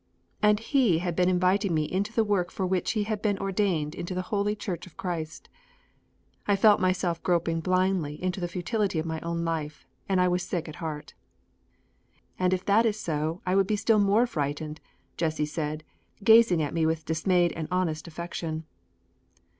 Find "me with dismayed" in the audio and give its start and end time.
16.73-17.51